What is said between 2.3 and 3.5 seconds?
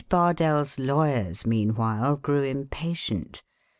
impatient.